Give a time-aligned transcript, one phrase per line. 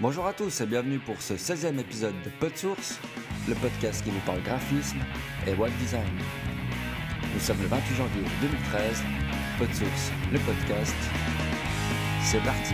[0.00, 2.98] Bonjour à tous et bienvenue pour ce 16e épisode de PodSource,
[3.46, 4.96] le podcast qui vous parle graphisme
[5.46, 6.08] et web design.
[7.34, 9.02] Nous sommes le 28 janvier 2013,
[9.58, 10.96] PodSource, le podcast.
[12.22, 12.72] C'est parti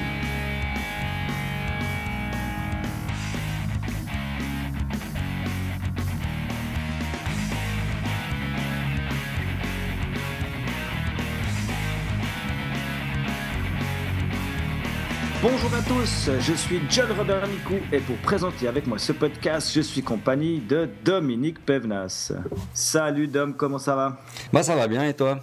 [15.77, 19.83] à tous, je suis John Robert Nicou et pour présenter avec moi ce podcast, je
[19.83, 22.33] suis compagnie de Dominique Pevenas.
[22.73, 24.19] Salut Dom, comment ça va?
[24.55, 25.39] Bah ça va bien et toi?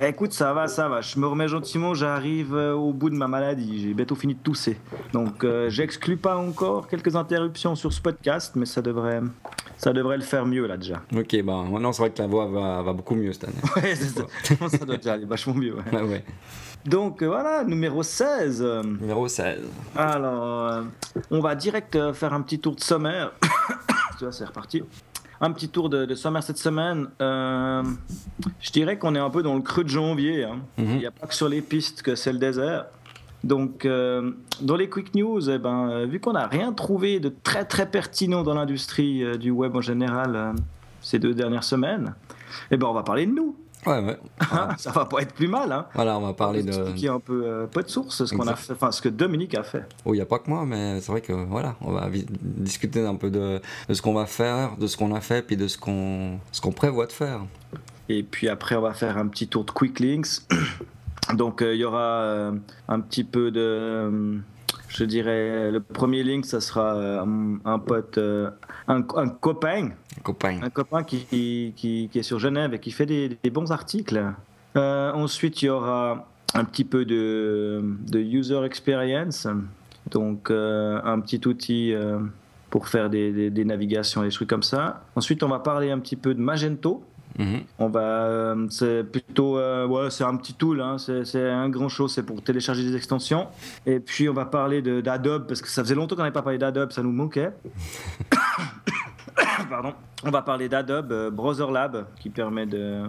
[0.00, 1.00] Écoute, ça va, ça va.
[1.00, 3.82] Je me remets gentiment, j'arrive euh, au bout de ma maladie.
[3.82, 4.78] J'ai bientôt fini de tousser.
[5.12, 9.22] Donc, euh, j'exclus pas encore quelques interruptions sur ce podcast, mais ça devrait,
[9.76, 11.02] ça devrait le faire mieux là déjà.
[11.16, 13.56] Ok, bah maintenant c'est vrai que la voix va, va beaucoup mieux cette année.
[13.76, 14.68] Ouais, ça.
[14.68, 15.74] ça doit déjà aller vachement mieux.
[15.74, 15.96] ouais.
[15.98, 16.24] Ouais, ouais.
[16.86, 18.62] Donc, euh, voilà, numéro 16.
[19.00, 19.60] Numéro 16.
[19.96, 20.82] Alors, euh,
[21.30, 23.32] on va direct euh, faire un petit tour de sommaire.
[24.18, 24.82] tu vois, c'est reparti.
[25.40, 27.08] Un petit tour de, de sommaire cette semaine.
[27.20, 27.82] Euh,
[28.60, 30.44] je dirais qu'on est un peu dans le creux de janvier.
[30.44, 30.58] hein.
[30.78, 30.98] Il Mhm.
[30.98, 32.86] n'y a pas que sur les pistes que c'est le désert.
[33.42, 34.30] Donc, euh,
[34.62, 38.42] dans les quick news, eh ben, vu qu'on n'a rien trouvé de très très pertinent
[38.42, 40.54] dans l'industrie euh, du web en général
[41.02, 42.14] ces deux dernières semaines,
[42.70, 43.56] eh ben, on va parler de nous.
[43.86, 44.18] Ouais, ouais.
[44.50, 45.70] Voilà, Ça va pas être plus mal.
[45.72, 45.86] Hein.
[45.94, 46.68] Voilà, on va parler de.
[46.68, 49.54] Expliquer un peu, euh, pas de source, ce qu'on a fait, enfin ce que Dominique
[49.54, 49.84] a fait.
[50.04, 53.04] Oh, il n'y a pas que moi, mais c'est vrai que voilà, on va discuter
[53.04, 55.68] un peu de, de ce qu'on va faire, de ce qu'on a fait, puis de
[55.68, 57.40] ce qu'on ce qu'on prévoit de faire.
[58.08, 60.42] Et puis après, on va faire un petit tour de quick links.
[61.34, 62.52] Donc, euh, il y aura euh,
[62.88, 64.40] un petit peu de.
[64.94, 67.24] Je dirais, le premier link, ça sera euh,
[67.64, 68.50] un pote, euh,
[68.88, 69.90] un, un copain,
[70.22, 70.60] Copain.
[70.62, 73.70] un copain qui, qui, qui- qui est sur Genève et qui fait des, des bons
[73.72, 74.22] articles.
[74.76, 79.48] Euh, ensuite, il y aura un petit peu de, de user experience,
[80.10, 82.18] donc euh, un petit outil euh,
[82.70, 85.02] pour faire des, des- des navigations et des trucs comme ça.
[85.16, 87.02] Ensuite, on va parler un petit peu de Magento.
[87.38, 87.62] Mhm.
[87.80, 91.88] On va, euh, c'est plutôt, euh, ouais, c'est un petit tool, hein, c'est un grand
[91.88, 93.48] chose, c'est pour télécharger des extensions.
[93.86, 96.58] Et puis on va parler d'Adobe parce que ça faisait longtemps qu'on n'avait pas parlé
[96.58, 97.50] d'Adobe, ça nous manquait.
[99.68, 99.94] Pardon.
[100.24, 103.02] On va parler d'Adobe euh, Browser Lab qui permet de,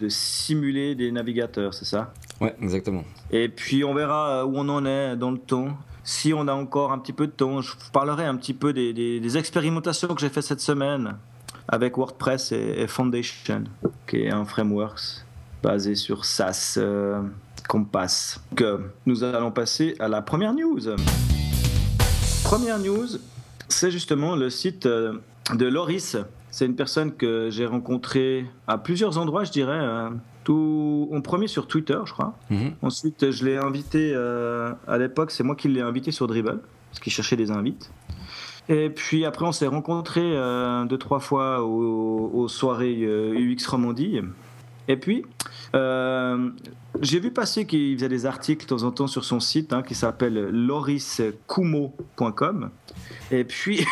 [0.00, 2.12] de simuler des navigateurs, c'est ça?
[2.40, 3.04] Ouais, exactement.
[3.30, 5.68] Et puis on verra où on en est dans le temps.
[6.02, 8.72] Si on a encore un petit peu de temps, je vous parlerai un petit peu
[8.72, 11.16] des, des- des expérimentations que j'ai fait cette semaine
[11.70, 13.64] avec WordPress et, et Foundation,
[14.06, 14.98] qui est un framework
[15.62, 17.22] basé sur SAS euh,
[17.68, 18.40] Compass.
[18.50, 20.80] Donc, euh, nous allons passer à la première news.
[22.44, 23.06] Première news,
[23.68, 25.14] c'est justement le site euh,
[25.54, 26.16] de Loris.
[26.50, 29.78] C'est une personne que j'ai rencontrée à plusieurs endroits, je dirais.
[29.80, 30.10] euh,
[30.42, 32.34] tout en premier sur Twitter, je crois.
[32.48, 32.72] Mhm.
[32.82, 36.60] Ensuite, je l'ai invité euh, à l'époque, c'est moi qui l'ai invité sur Dribble,
[36.90, 37.90] parce qu'il cherchait des invites.
[38.70, 44.20] Et puis après, on s'est rencontrés euh, deux, trois fois aux, soirées euh, UX Romandie.
[44.86, 45.26] Et puis,
[45.74, 46.50] euh,
[47.00, 49.82] j'ai vu passer qu'il faisait des articles de temps en temps sur son site hein,
[49.82, 52.70] qui s'appelle loriskumo.com.
[53.32, 53.84] Et puis,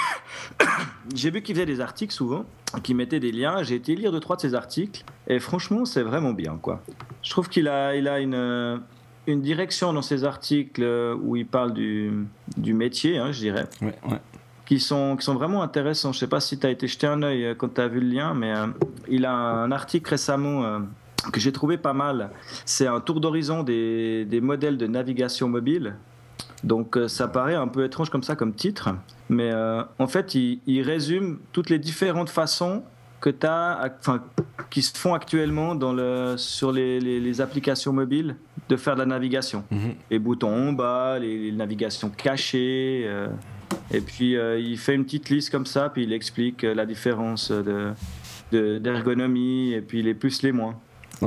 [1.14, 2.44] j'ai vu qu'il faisait des articles souvent,
[2.84, 3.64] qui mettaient des liens.
[3.64, 5.02] J'ai été lire deux, trois de ses articles.
[5.26, 6.84] Et franchement, c'est vraiment bien, quoi.
[7.24, 8.80] Je trouve qu'il a, il a une,
[9.26, 10.84] une direction dans ses articles
[11.20, 12.12] où il parle du,
[12.56, 14.20] du métier, hein, je dirais, Ouais, ouais.
[14.68, 16.12] Qui sont, qui sont vraiment intéressants.
[16.12, 18.00] Je sais pas si tu as été jeté un œil euh, quand tu as vu
[18.00, 18.66] le lien, mais euh,
[19.08, 20.78] il a un article récemment euh,
[21.32, 22.30] que j'ai trouvé pas mal.
[22.66, 25.94] C'est un tour d'horizon des, des modèles de navigation mobile.
[26.64, 28.90] Donc euh, ça paraît un peu étrange comme ça comme titre,
[29.30, 29.50] mais
[29.98, 32.82] en fait il, il résume toutes les différentes façons
[33.20, 34.22] que tu as, enfin,
[34.70, 38.36] qui se font actuellement dans le, sur les, les- les applications mobiles
[38.68, 39.64] de faire de la navigation.
[39.70, 39.94] Mhm.
[40.10, 43.08] Les boutons en bas, les, les navigations cachées.
[43.90, 46.86] Et puis euh, il fait une petite liste comme ça, puis il explique euh, la
[46.86, 47.90] différence de
[48.52, 50.74] de- d'ergonomie et puis les plus les moins.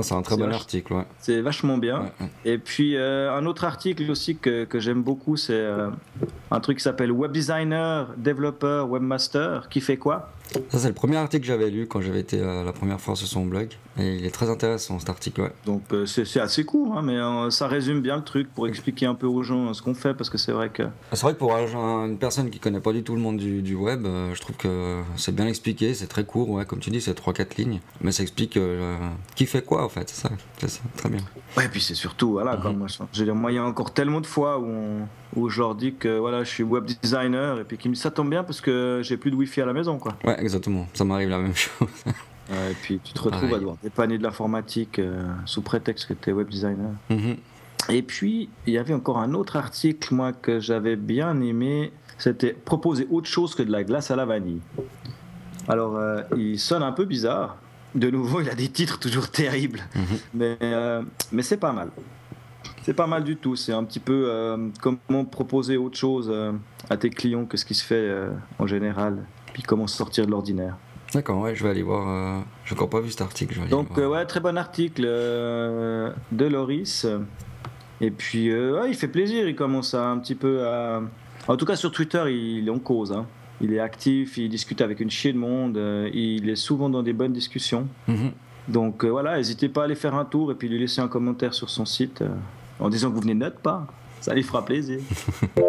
[0.01, 1.05] C'est un très bon article, ouais.
[1.19, 1.99] C'est vachement bien.
[1.99, 2.29] Ouais, ouais.
[2.45, 5.89] Et puis euh, un autre article aussi que, que j'aime beaucoup, c'est euh,
[6.49, 10.31] un truc qui s'appelle Web Designer, Developer, Webmaster, qui fait quoi?
[10.69, 13.15] Ça, c'est le premier article que j'avais lu quand j'avais été euh, la première fois
[13.15, 13.69] sur son blog.
[13.97, 15.51] Et il est très intéressant, cet article, ouais.
[15.65, 19.05] Donc euh, c'est assez court, hein, mais euh, ça résume bien le truc pour expliquer
[19.05, 20.83] un peu aux gens euh, ce qu'on fait, parce que c'est vrai que
[21.13, 23.61] C'est vrai que pour un- une personne qui connaît pas du tout le monde du,
[23.61, 27.01] du web, je trouve que c'est bien expliqué, c'est très court, ouais, comme tu dis,
[27.01, 27.79] c'est 3-4 lignes.
[28.01, 28.57] Mais ça explique
[29.35, 30.29] qui fait quoi, en fait, c'est ça.
[30.57, 31.19] C'est ça, très bien.
[31.57, 32.61] Ouais, et puis c'est surtout, voilà, Mhm.
[32.63, 34.65] comme moi, je, je veux dire, moi, il y a encore tellement de fois où,
[34.65, 37.95] on- où je leur dis que voilà, je suis web designer, et puis qu'ils me
[37.95, 40.13] disent ça tombe bien parce que j'ai plus de wifi à la maison, quoi.
[40.23, 41.87] Ouais, exactement, ça m'arrive la même chose.
[42.51, 43.55] Et puis tu te retrouves Pareil.
[43.55, 46.91] à devoir dépanner de l'informatique euh, sous prétexte que tu es web designer.
[47.09, 47.37] Mhm.
[47.89, 51.93] Et puis, il y avait encore un autre article, moi, que j'avais bien aimé.
[52.17, 54.59] C'était proposer autre chose que de la glace à la vanille.
[55.69, 57.55] Alors, euh, il sonne un peu bizarre.
[57.95, 59.81] De nouveau, il a des titres toujours terribles.
[59.95, 60.03] Mhm.
[60.33, 61.01] Mais, euh,
[61.31, 61.89] mais c'est pas mal.
[62.83, 63.55] C'est pas mal du tout.
[63.55, 66.51] C'est un petit peu euh, comment proposer autre chose euh,
[66.89, 68.29] à tes clients que ce qui se fait euh,
[68.59, 69.17] en général.
[69.53, 70.77] Puis comment sortir de l'ordinaire.
[71.13, 72.07] D'accord, ouais, je vais aller voir.
[72.09, 73.53] euh, J'ai encore pas vu cet article.
[73.53, 77.05] Je vais Donc, ouais, très bon article de Loris.
[77.99, 79.47] Et puis, ouais, il fait plaisir.
[79.47, 81.01] Il commence à un petit peu à.
[81.47, 83.11] En tout cas, sur Twitter, il est en cause.
[83.11, 83.25] hein.
[83.63, 85.77] Il est actif, il discute avec une chier de monde.
[86.13, 87.87] il est souvent dans des bonnes discussions.
[88.07, 88.31] Mhm.
[88.69, 91.53] Donc, voilà, n'hésitez pas à aller faire un tour et puis lui laisser un commentaire
[91.53, 92.23] sur son site
[92.81, 93.87] en disant que vous venez de notre part.
[94.19, 94.99] Ça lui fera plaisir.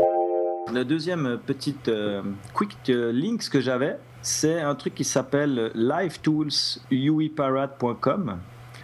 [0.73, 2.23] La deuxième petite euh,
[2.55, 8.39] quick euh, links que j'avais, c'est un truc qui s'appelle livetoolsuiparad.com.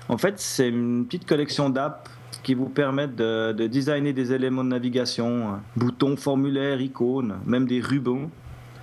[0.09, 2.11] En fait, c'est une petite collection d'apps
[2.43, 7.81] qui vous permettent de, de designer des éléments de navigation, boutons, formulaires, icônes, même des
[7.81, 8.31] rubans.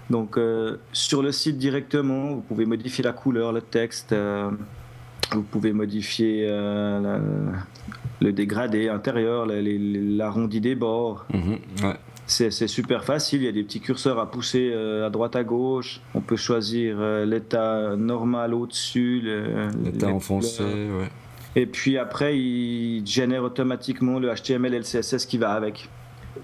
[0.10, 4.52] Donc, euh, sur le site directement, vous pouvez modifier la couleur, le texte, euh,
[5.32, 7.20] vous pouvez modifier euh, la-
[8.22, 11.26] le dégradé intérieur, l'arrondi des bords.
[11.34, 11.96] Mhm, Ouais.
[12.28, 15.44] C'est super facile, il y a des petits curseurs à pousser euh, à droite à
[15.44, 16.02] gauche.
[16.16, 19.22] On peut choisir euh, l'état normal au-dessus.
[19.84, 21.10] L'état enfoncé, ouais.
[21.56, 25.88] Et puis après, il génère automatiquement le HTML et le CSS qui va avec.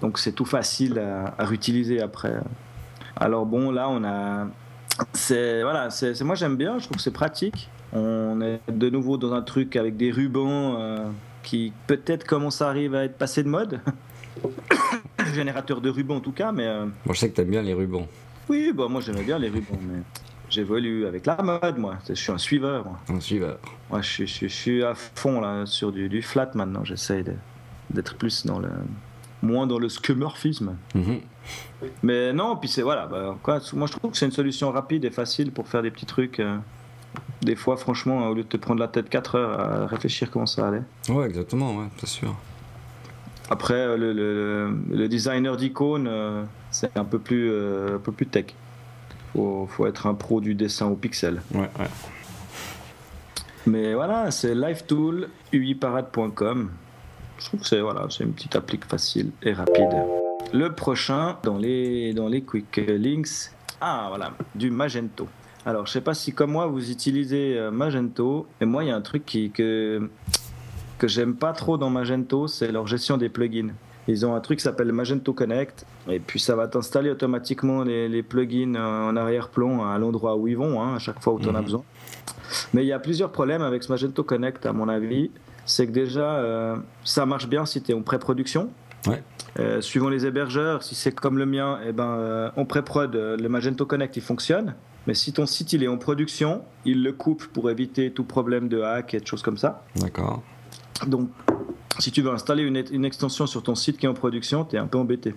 [0.02, 2.34] Donc c'est tout facile à, à réutiliser après.
[3.16, 4.48] Alors bon, là on a,
[5.14, 7.70] c'est voilà, c'est- moi j'aime bien, je trouve que c'est pratique.
[7.94, 11.06] On est de nouveau dans un truc avec des rubans euh,
[11.44, 13.82] qui peut-être commence à arriver à être passé de mode.
[15.34, 17.74] Générateur de rubans en tout cas, mais euh, Bon, je sais que t'aimes bien les
[17.74, 18.08] rubans.
[18.50, 20.00] oui, bon, moi j'aimais bien les rubans, mais
[20.50, 21.98] j'évolue avec la mode, moi.
[22.08, 23.00] Je suis un suiveur, moi.
[23.10, 23.60] Un suiveur.
[23.90, 26.84] Moi, je, suis- je je suis à fond là sur du, du flat maintenant.
[26.84, 27.24] J'essaye
[27.90, 28.70] d'être plus dans le
[29.42, 30.76] moins dans le scumorphisme.
[30.96, 31.20] Mhm.
[32.04, 33.08] Mais non, puis c'est voilà.
[33.08, 35.92] bah, quoi, moi, je trouve que c'est une solution rapide et facile pour faire des
[35.92, 36.40] petits trucs.
[36.40, 36.58] euh,
[37.42, 40.46] des fois, franchement, au lieu de te prendre la tête 4 heures à réfléchir comment
[40.46, 40.82] ça allait.
[41.10, 42.36] Ouais, exactement, ouais, c'est sûr.
[43.50, 48.12] Après, euh, le, le- le designer d'icônes, euh, c'est un peu plus, euh, un peu
[48.12, 48.46] plus tech.
[49.34, 51.42] Faut, faut être un pro du dessin au pixel.
[51.54, 51.88] Ouais, ouais.
[53.66, 56.70] Mais voilà, c'est livetool.uiparade.com.
[57.40, 59.90] Je trouve que c'est voilà, une petite applique facile et rapide.
[60.54, 65.28] Le prochain dans les dans les quick links, ah voilà, du Magento.
[65.66, 68.92] Alors, je sais pas si comme moi vous utilisez euh, Magento, et moi il y
[68.92, 70.10] a un truc qui que
[70.98, 73.70] que j'aime pas trop dans Magento, c'est leur gestion des plugins.
[74.08, 78.08] Ils ont un truc qui s'appelle Magento Connect, et puis ça va t'installer automatiquement les,
[78.10, 81.40] les plugins euh, en arrière-plan à l'endroit où ils vont, hein, à chaque fois où
[81.40, 81.64] tu en as Mhm.
[81.66, 81.84] besoin.
[82.74, 85.30] Mais il y a plusieurs problèmes avec ce Magento Connect, à mon avis.
[85.66, 88.70] C'est que déjà, euh, ça marche bien si tu es en pré-production.
[89.08, 89.22] Ouais.
[89.60, 93.48] Euh, suivant les hébergeurs, si c'est comme le mien, eh ben, euh, en pré-prod, le
[93.48, 94.74] Magento Connect il fonctionne.
[95.08, 98.68] Mais si ton site il est en production, il le coupe pour éviter tout problème
[98.70, 99.84] de hack et de choses comme ça.
[99.96, 100.44] D'accord.
[101.08, 101.30] Donc,
[102.00, 104.76] si tu veux installer une, une extension sur ton site qui est en production, tu
[104.76, 105.34] es un peu embêté.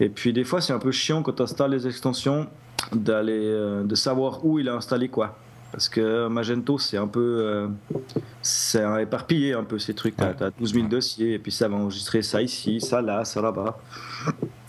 [0.00, 2.46] Et puis, des fois, c'est un peu chiant quand tu installes les extensions
[2.92, 5.36] d'aller, euh, de savoir où il a installé quoi.
[5.72, 7.20] Parce que Magento, c'est un peu.
[7.20, 7.68] euh,
[8.42, 10.16] c'est éparpillé un peu ces trucs.
[10.16, 10.50] Tu as, Ouais.
[10.60, 10.90] 12 000 Ouais.
[10.90, 13.78] dossiers et puis ça va enregistrer ça ici, ça là, ça là-bas.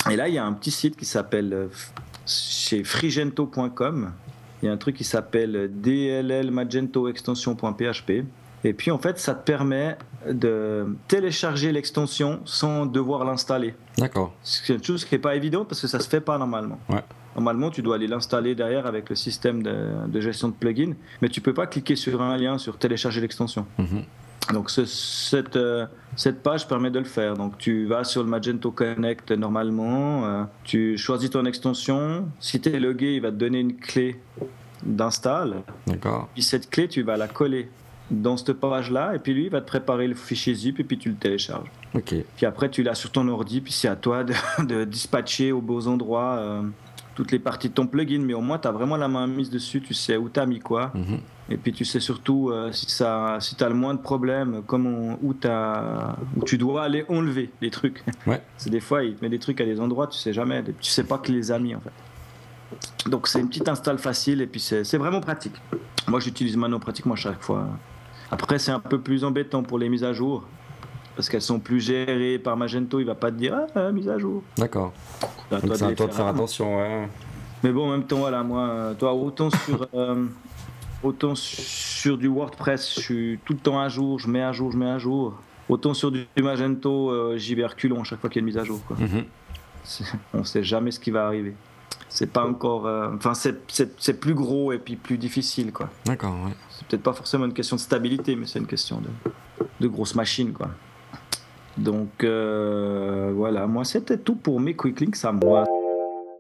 [0.09, 1.69] Et là, il y a un petit site qui s'appelle.
[2.25, 4.11] Chez frigento.com.
[4.61, 8.23] Il y a un truc qui s'appelle dllmagento-extension.php.
[8.65, 9.97] Et puis en fait, ça te permet
[10.29, 13.75] de télécharger l'extension sans devoir l'installer.
[13.97, 14.33] D'accord.
[14.41, 16.79] C'est une chose qui n'est pas évidente parce que ça se fait pas normalement.
[16.87, 17.03] Ouais.
[17.35, 21.29] Normalement, tu dois aller l'installer derrière avec le système de, de gestion de plugins, mais
[21.29, 23.65] tu peux pas cliquer sur un lien sur télécharger l'extension.
[23.77, 24.03] Mhm.
[24.51, 25.85] Donc ce- cette, euh,
[26.15, 27.35] cette page permet de le faire.
[27.35, 32.27] Donc tu vas sur le Magento Connect normalement, euh, tu choisis ton extension.
[32.39, 34.19] Si tu es logué, il va te donner une clé
[34.83, 35.63] d'install.
[35.87, 36.29] D'accord.
[36.33, 37.69] Puis cette clé, tu vas la coller
[38.11, 40.97] dans cette page-là, et puis lui, il va te préparer le fichier zip, et puis
[40.97, 41.69] tu le télécharges.
[41.95, 42.13] Ok.
[42.35, 44.33] Puis après, tu l'as sur ton ordi, puis c'est à toi de,
[44.67, 46.61] de dispatcher aux beaux endroits euh,
[47.15, 49.49] toutes les parties de ton plugin, mais au moins, tu as vraiment la main mise
[49.49, 51.19] dessus, tu sais où tu as mis quoi, Mhm.
[51.49, 54.61] et puis tu sais surtout euh, si, ça, si tu as le moins de problèmes,
[54.65, 58.03] comment, où, où tu dois aller enlever les trucs.
[58.25, 58.41] Ouais.
[58.57, 60.89] C'est des fois, il te met des trucs à des endroits, tu sais jamais, tu
[60.91, 61.91] sais pas que les a mis en fait.
[63.09, 65.53] Donc c'est une petite install facile et puis c'est vraiment pratique.
[66.07, 67.67] Moi j'utilise maintenant pratiquement chaque fois.
[68.31, 70.43] Après c'est un peu plus embêtant pour les mises à jour
[71.15, 74.09] parce qu'elles sont plus gérées par Magento, il va pas te dire ah euh, mise
[74.09, 74.43] à jour.
[74.57, 74.93] D'accord.
[75.49, 77.07] C'est à Donc toi c'est de à toi de faire attention, ouais.
[77.63, 80.25] Mais bon, en même temps, voilà, moi, euh, toi, autant sur, euh,
[81.03, 84.71] autant sur du WordPress, je suis tout le temps à jour, je mets à jour,
[84.71, 85.33] je mets à jour.
[85.69, 88.57] Autant sur du Magento, euh, j'y vais reculons chaque fois qu'il y a une mise
[88.57, 88.81] à jour.
[88.85, 88.97] Quoi.
[88.99, 89.23] Mhm.
[90.33, 91.55] On ne sait jamais ce qui va arriver.
[92.09, 92.85] C'est pas encore.
[92.85, 95.89] euh, Enfin, c'est- c'est c'est plus gros et puis plus difficile, quoi.
[96.05, 96.51] D'accord, ouais.
[96.69, 99.09] C'est peut-être pas forcément une question de stabilité, mais c'est une question de,
[99.79, 100.69] de grosse machine, quoi.
[101.77, 105.65] Donc euh, voilà, moi c'était tout pour mes quick links à moi.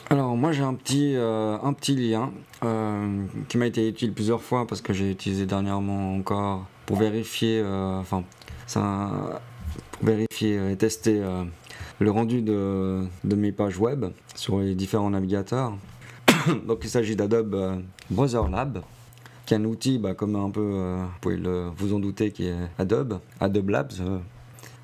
[0.09, 2.31] Alors moi j'ai un petit, euh, un petit lien
[2.63, 7.63] euh, qui m'a été utile plusieurs fois parce que j'ai utilisé dernièrement encore pour vérifier,
[7.65, 8.23] enfin
[8.67, 9.09] ça,
[9.91, 11.21] pour vérifier et tester
[11.99, 15.73] le rendu de, de mes pages web sur les différents navigateurs.
[16.67, 18.81] Donc il s'agit d'Adobe Browser Lab,
[19.45, 21.37] qui est un outil bah, comme un peu, vous pouvez
[21.77, 23.93] vous en douter, qui est Adobe, Adobe Labs,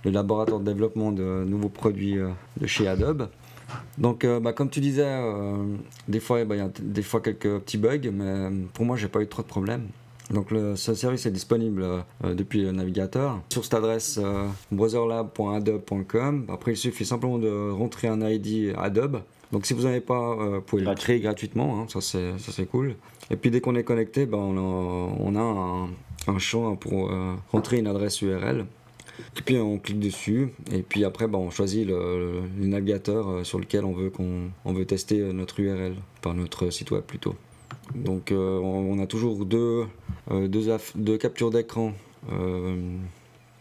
[0.05, 2.29] le laboratoire de développement de nouveaux produits euh,
[2.59, 3.27] de chez Adobe.
[3.99, 5.57] Donc, euh, bah, comme tu disais, euh,
[6.07, 9.07] des fois, bah, il y a des fois quelques petits bugs, mais pour moi, j'ai
[9.07, 9.87] pas eu trop de problèmes.
[10.31, 14.19] Donc, le, ce service est disponible euh, depuis le navigateur sur cette adresse
[14.71, 16.45] browserlab.adobe.com.
[16.49, 19.21] Après, il suffit simplement de rentrer un ID Adobe.
[19.51, 21.79] Donc, si vous n'avez pas, vous pouvez le créer gratuitement.
[21.81, 22.95] hein, ça, c'est ça, c'est cool.
[23.31, 24.61] Et puis, dès qu'on est connecté, bah, on a,
[25.19, 27.11] on a un, un champ pour
[27.51, 28.65] rentrer une adresse URL.
[29.37, 33.59] Et puis on clique dessus, et puis après bah, on choisit le, navigateur euh, sur
[33.59, 37.35] lequel on veut, qu'on, on veut tester euh, notre URL, enfin notre site web plutôt.
[37.95, 39.85] Donc euh, on, a toujours deux,
[40.29, 41.93] deux, deux captures d'écran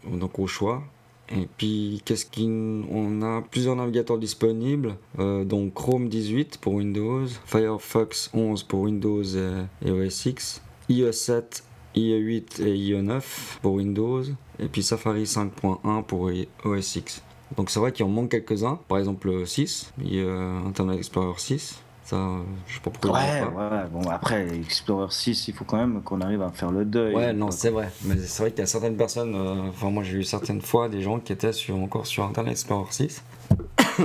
[0.07, 0.83] donc au choix.
[1.31, 8.31] Et puis qu'est-ce qu'on on a plusieurs navigateurs disponibles, donc Chrome 18 pour Windows, Firefox
[8.33, 9.23] 11 pour Windows
[9.85, 11.65] et OS X, iOS 7
[11.99, 13.23] IE8 et IE9
[13.63, 14.23] pour Windows,
[14.59, 16.31] et puis Safari 5.1 pour
[16.65, 17.23] OS X.
[17.57, 20.21] Donc c'est vrai qu'il en manque quelques-uns, par exemple le 6, IE
[20.67, 21.83] Internet Explorer 6.
[22.09, 22.17] Ça,
[22.67, 23.21] je sais pas pourquoi.
[23.21, 23.85] Ouais, ouais.
[23.93, 27.15] Bon, après, Explorer 6, il faut quand même qu'on arrive à faire le deuil.
[27.15, 27.91] Ouais, non, c'est vrai.
[28.05, 30.89] Mais c'est vrai qu'il y a certaines personnes, euh, enfin moi j'ai eu certaines fois
[30.89, 33.23] des gens qui étaient sur, encore sur Internet Explorer 6.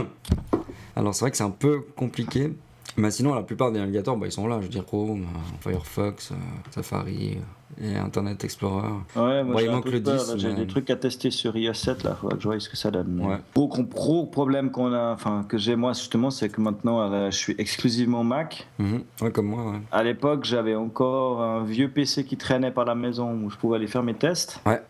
[0.98, 2.52] Alors c'est vrai que c'est un peu compliqué.
[2.98, 4.58] Mais sinon, la plupart des navigateurs, bah, ils sont là.
[4.60, 6.36] Je veux dire Chrome, euh, Firefox, euh,
[6.72, 7.38] Safari
[7.82, 8.88] et Internet Explorer.
[9.16, 10.68] Ouais, moi Bon, il j'ai un manque peu le peur, 10, là, J'ai mais- des
[10.68, 13.20] trucs à tester sur iOS 7 là, faudra que je vois ce que ça donne.
[13.24, 13.38] Ouais.
[13.56, 17.38] Gros, gros problème qu'on a, enfin que j'ai moi justement, c'est que maintenant là, je
[17.38, 18.68] suis exclusivement Mac.
[18.80, 19.04] Mhm.
[19.22, 19.80] Ouais, comme moi, ouais.
[19.92, 23.78] À l'époque, j'avais encore un vieux PC qui traînait par la maison où je pouvais
[23.78, 24.60] aller faire mes tests.
[24.66, 24.82] Ouais.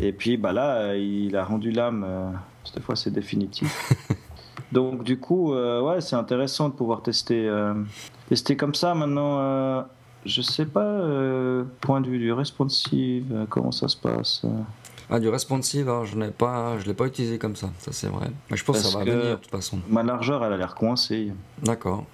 [0.00, 2.04] Et puis bah là, euh, il a rendu l'âme.
[2.06, 2.30] euh,
[2.64, 3.92] Cette fois, c'est définitif.
[4.72, 7.74] Donc du coup, euh, ouais, c'est intéressant de pouvoir tester, euh,
[8.28, 8.94] tester comme ça.
[8.94, 9.82] Maintenant, euh,
[10.24, 14.42] je sais pas, euh, point de vue du responsive, euh, comment ça se passe.
[14.44, 14.48] euh.
[15.10, 18.06] Ah, du responsive, alors, je n'ai pas, je l'ai pas utilisé comme ça, ça c'est
[18.06, 18.30] vrai.
[18.50, 19.78] Mais je pense que ça va venir de toute façon.
[19.88, 21.32] Ma largeur, elle a l'air coincée.
[21.62, 22.04] D'accord.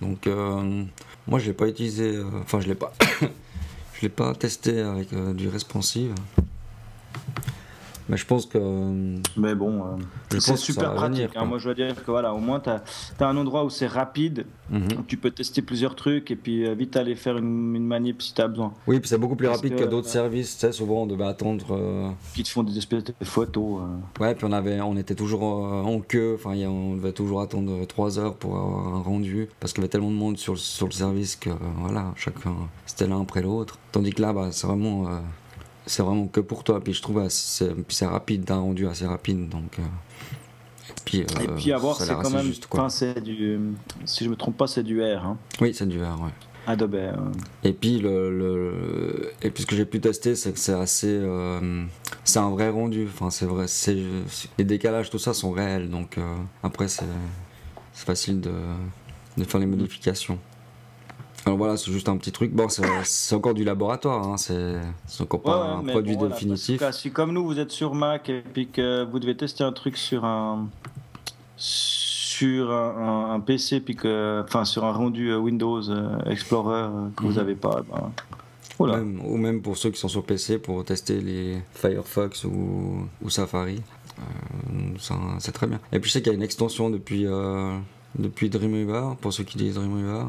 [0.00, 0.84] Donc, euh,
[1.26, 2.92] moi je l'ai pas utilisé, enfin je l'ai pas,
[3.94, 6.14] je l'ai pas testé avec euh, du responsive.
[8.08, 9.80] Mais je pense que, euh, Mais bon,
[10.32, 11.16] euh, c'est super pratique.
[11.16, 11.44] venir, hein.
[11.44, 12.82] Moi, je dois dire que voilà, au moins, tu as,
[13.26, 14.82] un endroit où c'est rapide, Mhm.
[14.98, 18.22] où tu peux tester plusieurs trucs et puis euh, vite aller faire une, une manip
[18.22, 18.72] si tu as besoin.
[18.86, 20.54] Oui, puis c'est beaucoup plus Parce rapide que- que, d'autres services.
[20.54, 22.14] Tu sais, souvent on devait attendre.
[22.34, 23.80] Qui te font des espèces de photos.
[24.20, 26.34] Ouais, puis on avait, on était toujours en queue.
[26.38, 29.90] Enfin, on devait toujours attendre 3 heures pour avoir un rendu parce qu'il y avait
[29.90, 32.54] tellement de monde sur le, sur le service que voilà, chacun
[32.86, 33.78] c'était l'un après l'autre.
[33.92, 35.06] Tandis que là, bah, c'est vraiment,
[35.86, 36.80] c'est vraiment que pour toi.
[36.82, 39.78] Puis je trouve, c'est, puis c'est rapide, d'un rendu assez rapide, donc.
[39.78, 42.44] euh, et puis, euh, et puis, à voir, c'est quand même.
[42.44, 42.88] juste, quoi.
[43.24, 43.58] Du.
[44.04, 45.24] Si je me trompe pas, c'est du R.
[45.24, 45.36] Hein.
[45.60, 46.30] Oui, c'est du R, ouais.
[46.68, 46.96] Adobe.
[47.62, 51.06] Et puis le, le- et puis ce que j'ai pu tester, c'est que c'est assez,
[51.08, 51.84] euh,
[52.24, 53.06] c'est un vrai rendu.
[53.08, 53.96] Enfin, c'est vrai, c'est
[54.58, 55.88] les décalages, tout ça sont réels.
[55.90, 57.04] Donc euh, après, c'est
[57.92, 58.50] c'est facile de,
[59.38, 60.40] de faire les modifications.
[61.46, 62.52] Alors voilà, c'est juste un petit truc.
[62.52, 64.80] Bon, c'est encore du laboratoire, hein, c'est
[65.20, 66.82] encore pas Ouais, un produit bon, voilà, définitif.
[66.90, 69.96] si comme nous, vous êtes sur Mac et puis que vous devez tester un truc
[69.96, 70.66] sur un.
[71.56, 76.82] Sur un, un- un PC, puis que, enfin sur un rendu euh, Windows euh, Explorer
[76.82, 77.36] euh, que vous Mhm.
[77.36, 78.10] n'avez pas, ben,
[78.76, 78.98] voilà.
[78.98, 83.30] Même- ou même pour ceux qui sont sur PC pour tester les Firefox ou, ou
[83.30, 83.80] Safari.
[84.18, 85.80] Euh, c'est très bien.
[85.92, 87.78] Et puis je sais qu'il y a une extension depuis, euh,
[88.18, 90.24] depuis Dreamweaver, pour ceux qui disent Dreamweaver.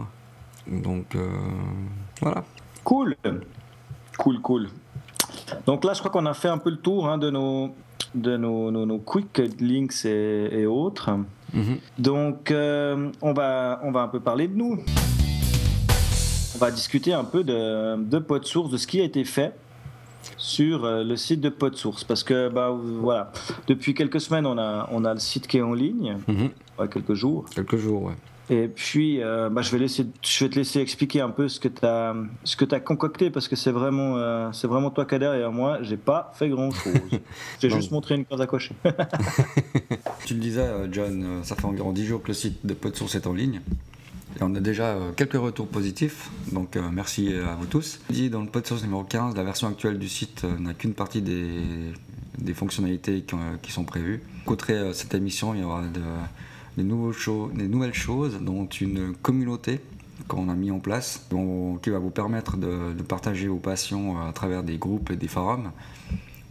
[0.69, 1.27] Donc euh,
[2.21, 2.43] voilà.
[2.83, 3.15] Cool,
[4.17, 4.67] cool, cool.
[5.65, 7.71] Donc là, je crois qu'on a fait un peu le tour hein, de nos
[8.15, 11.09] de nos, nos, nos quick links et, et autres.
[11.53, 11.77] Mhm.
[11.99, 14.79] Donc, euh, on, va, on va un peu parler de nous.
[16.55, 19.53] On va discuter un peu de, de PodSource, de ce qui a été fait
[20.37, 22.03] sur euh, le site de PodSource.
[22.03, 23.31] Parce que, bah, voilà,
[23.67, 26.49] depuis quelques semaines, on a, on a le site qui est en ligne, Mhm.
[26.79, 27.45] ouais, quelques jours.
[27.53, 28.15] Quelques jours, ouais.
[28.49, 31.59] Et puis, euh, bah, je, vais laisser, je vais te laisser expliquer un peu ce
[31.59, 35.05] que tu as, ce que as concocté parce que c'est vraiment, euh, c'est vraiment toi
[35.05, 35.79] qui as derrière moi.
[35.81, 36.93] J'ai pas fait grand chose.
[37.59, 38.73] J'ai juste montré une case à cocher.
[40.25, 43.27] tu le disais, John, ça fait environ 10 jours que le site de PodSource est
[43.27, 43.61] en ligne.
[44.39, 47.99] Et on a déjà quelques retours positifs, donc merci à vous tous.
[48.11, 51.55] Dit dans le PodSource numéro 15, la version actuelle du site n'a qu'une partie des,
[52.37, 53.25] des fonctionnalités
[53.63, 54.21] qui, sont prévues.
[54.45, 56.01] Côté cette émission, il y aura de
[56.77, 59.81] des, nouvelles choses, dont une communauté
[60.27, 61.27] qu'on a mis en place,
[61.81, 65.71] qui va vous permettre de, partager vos passions à travers des groupes et des forums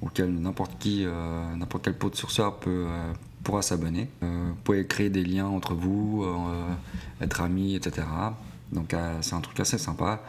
[0.03, 4.09] auxquels n'importe qui, euh, n'importe quel pot de sourceur peut, euh, pourra s'abonner.
[4.23, 6.27] Euh, vous pouvez créer des liens entre vous,
[7.21, 8.07] être amis, etc.
[8.73, 10.21] Donc c'est un truc assez sympa.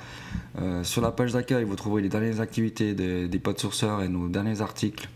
[0.84, 4.27] sur la page d'accueil, vous trouverez les dernières activités des, des pods sourceurs et nos
[4.27, 5.10] derniers articles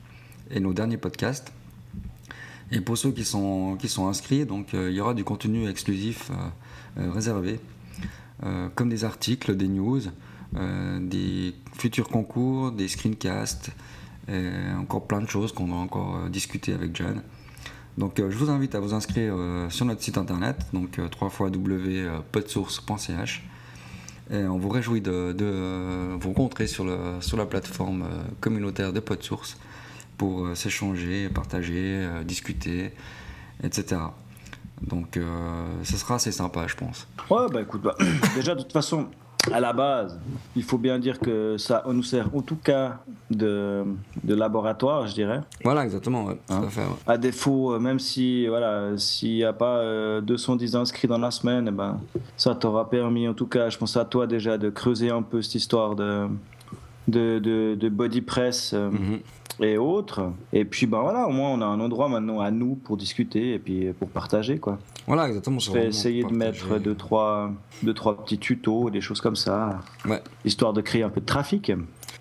[0.49, 1.53] et nos derniers podcasts.
[2.71, 6.35] Et pour ceux qui sont, inscrits, donc, euh, il y aura du contenu exclusif euh,
[7.01, 7.59] euh, réservé,
[8.73, 10.01] comme des articles, des news,
[10.99, 13.69] des futurs concours, des screencasts,
[14.27, 14.49] et
[14.79, 17.21] encore plein de choses qu'on va encore discuter avec John.
[17.99, 19.35] Donc je vous invite à vous inscrire
[19.69, 23.43] sur notre site internet, donc www.podsource.ch.
[24.31, 28.07] Et on vous réjouit de, vous rencontrer sur la plateforme
[28.39, 29.55] communautaire de PodSource
[30.21, 32.91] pour euh, s'échanger, partager, euh, discuter,
[33.63, 33.99] etc.
[34.79, 35.23] Donc euh,
[35.83, 37.07] ce sera assez sympa, je pense.
[37.27, 37.95] Ouais, bah écoute, bah,
[38.35, 39.07] déjà de toute façon,
[39.51, 40.19] à la base,
[40.55, 42.99] il faut bien dire que ça nous sert en tout cas
[43.31, 43.83] de,
[44.23, 45.41] de laboratoire, je dirais.
[45.63, 46.29] Voilà, exactement.
[46.49, 46.67] Hein
[47.07, 51.71] à, défaut, même si voilà, s'il n'y a pas 210 inscrits dans la semaine, eh
[51.71, 51.99] ben,
[52.37, 55.41] ça t'aura permis, en tout cas, je pense à toi déjà, de creuser un peu
[55.41, 56.27] cette histoire de,
[57.07, 57.39] de,
[57.73, 58.73] de, body press.
[58.73, 59.21] Mhm
[59.59, 60.31] et autres.
[60.53, 63.53] Et puis ben voilà, au moins on a un endroit maintenant à nous pour discuter
[63.53, 64.79] et puis pour partager quoi.
[65.07, 65.59] Voilà, exactement.
[65.59, 67.51] Je vais essayer de mettre deux trois,
[67.83, 70.21] deux, trois petits tutos, des choses comme ça, ouais.
[70.45, 71.71] histoire de créer un peu de trafic.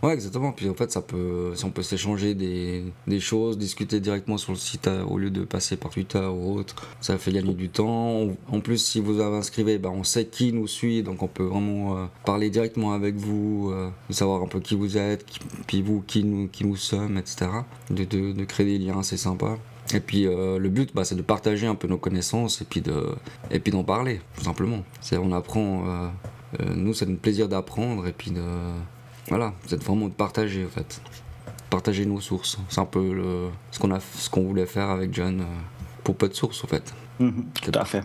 [0.02, 0.52] Ouais, exactement.
[0.52, 4.52] Puis en fait, ça peut, si on peut s'échanger des, des, choses, discuter directement sur
[4.52, 7.68] le site euh, au lieu de passer par Twitter ou autre, ça fait gagner du
[7.68, 8.28] temps.
[8.50, 11.44] En plus, si vous avez inscrit, ben, on sait qui nous suit, donc on peut
[11.44, 15.26] vraiment euh, parler directement avec vous, euh, savoir un peu qui vous êtes,
[15.66, 17.50] puis vous, qui nous, qui nous sommes, etc.
[17.90, 19.58] De, de, créer des liens assez sympas.
[19.92, 23.06] Et puis le but, bah, c'est de partager un peu nos connaissances et puis de,
[23.50, 24.84] et puis d'en parler, tout simplement.
[25.00, 26.12] C'est on apprend.
[26.76, 28.40] nous, c'est un plaisir d'apprendre et puis de
[29.30, 31.00] voilà, c'est vraiment de partager en fait.
[31.70, 32.58] Partager nos sources.
[32.68, 35.44] C'est un peu le, ce qu'on a, ce qu'on voulait faire avec John euh,
[36.02, 36.92] pour peu de sources en fait.
[37.20, 38.02] Mhm, tout à fait.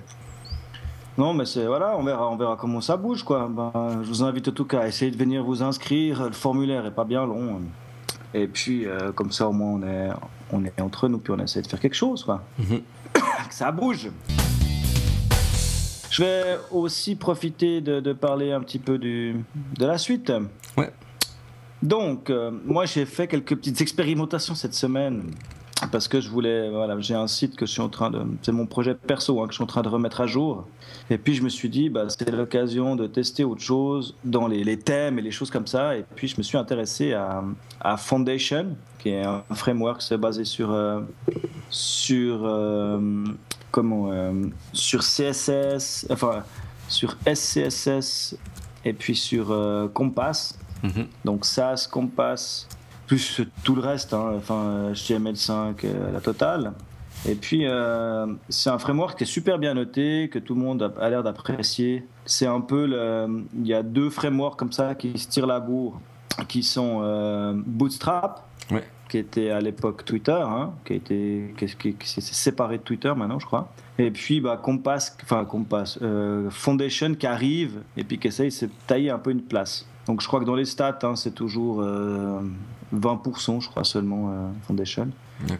[1.18, 3.50] Non, mais c'est voilà, on verra, on verra comment ça bouge quoi.
[3.50, 3.72] Ben,
[4.04, 6.26] je vous invite en tout cas à essayer de venir vous inscrire.
[6.26, 7.62] Le formulaire est pas bien long.
[8.36, 10.10] Et puis euh, comme ça au moins on est,
[10.52, 12.44] on est entre nous puis on essaie de faire quelque chose quoi.
[12.60, 12.82] Mhm.
[13.50, 14.12] ça bouge.
[16.12, 19.44] Je vais aussi profiter de, de, parler un petit peu du,
[19.78, 20.32] de la suite.
[20.78, 20.92] Ouais.
[21.86, 25.22] Donc, euh, moi, j'ai fait quelques petites expérimentations cette semaine
[25.92, 28.52] parce que je voulais, voilà, j'ai un site que je suis en train de, c'est
[28.52, 30.68] mon projet perso hein, que je suis en train de remettre à jour.
[31.12, 34.80] Et puis je me suis dit, bah, c'est l'occasion de tester autre chose dans les,
[34.80, 35.96] thèmes et les choses comme ça.
[35.96, 41.02] Et puis je me suis intéressé à, Foundation, qui est un framework basé sur euh,
[41.70, 43.24] sur euh,
[43.70, 44.10] comment
[44.74, 46.44] sur CSS, enfin
[46.88, 48.36] sur SCSS
[48.86, 49.56] et puis sur
[49.94, 50.58] Compass.
[50.84, 51.08] Mhm.
[51.24, 52.68] Donc SAS, Compass,
[53.08, 56.74] plus tout le reste, hein, enfin HTML5, euh, la totale.
[57.28, 60.94] Et puis, euh, c'est un framework qui est super bien noté, que tout le monde
[61.00, 62.06] a, l'air d'apprécier.
[62.26, 65.60] C'est un peu, le, il y a deux frameworks comme ça qui se tirent la
[65.60, 66.00] bourre,
[66.48, 68.48] qui sont euh, Bootstrap,
[69.10, 73.40] qui était à l'époque Twitter, hein, qui, a été, qui, s'est séparé de Twitter maintenant,
[73.40, 73.72] je crois.
[73.98, 75.98] Et puis, bah, Compass, enfin Compass,
[76.50, 79.88] Foundation qui arrive et puis qui essaye de tailler un peu une place.
[80.08, 84.30] Donc je crois que dans les stats, hein, c'est toujours 20%, euh, je crois seulement,
[84.30, 85.10] euh, Foundation.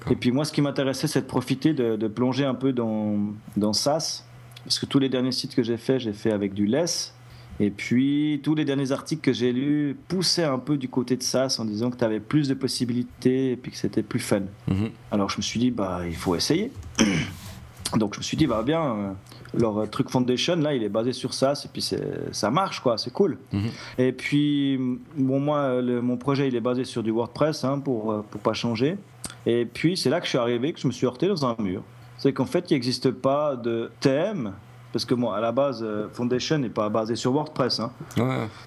[0.10, 3.18] Et puis moi, ce qui m'intéressait, c'est de profiter de, plonger un peu dans,
[3.58, 4.26] dans SAS,
[4.64, 7.14] parce que tous les derniers sites que j'ai fait, j'ai fait avec du less.
[7.60, 11.24] Et puis tous les derniers articles que j'ai lus poussaient un peu du côté de
[11.24, 14.42] SAS en disant que tu avais plus de possibilités et puis que c'était plus fun.
[14.68, 14.90] Mhm.
[15.12, 16.72] Alors je me suis dit, bah il faut essayer.
[17.96, 19.12] Donc je me suis dit, bah bien, euh,
[19.54, 21.86] leur truc Foundation, là, il est basé sur ça, et puis
[22.32, 23.38] ça marche, quoi, c'est cool.
[23.52, 23.70] Mhm.
[23.98, 24.78] Et puis,
[25.18, 28.54] bon, moi, mon projet, il est basé sur du WordPress, hein, pour, euh, pour pas
[28.54, 28.98] changer.
[29.46, 31.56] Et puis, c'est là que je suis arrivé, que je me suis heurté dans un
[31.60, 31.82] mur.
[32.18, 34.54] C'est qu'en fait, il n'existe pas de thème,
[34.92, 37.80] parce que moi, à la base, euh, Foundation n'est pas basé sur WordPress.
[37.80, 37.92] Hein.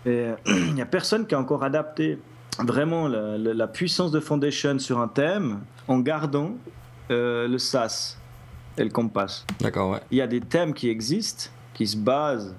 [0.07, 2.19] Et il n'y a personne qui a encore adapté
[2.59, 6.57] vraiment la, puissance de Foundation sur un thème en gardant
[7.09, 8.18] le SaaS
[8.79, 9.45] et le Compass.
[9.61, 10.01] D'accord, ouais.
[10.11, 12.55] Il y a des thèmes qui existent qui se base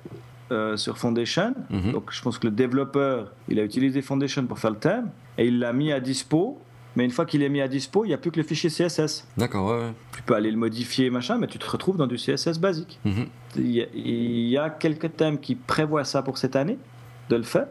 [0.51, 1.53] euh, sur Foundation.
[1.69, 1.91] Mhm.
[1.91, 5.47] Donc je pense que le développeur, il a utilisé Foundation pour faire le thème et
[5.47, 6.59] il l'a mis à dispo.
[6.95, 8.69] Mais une fois qu'il est mis à dispo, il n'y a plus que le fichier
[8.69, 9.27] CSS.
[9.37, 9.93] D'accord, ouais, ouais.
[10.15, 12.99] Tu peux aller le modifier, machin, mais tu te retrouves dans du CSS basique.
[13.05, 13.27] Mhm.
[13.57, 16.77] Il y, a, il y a quelques thèmes qui prévoient ça pour cette année,
[17.29, 17.67] de le faire,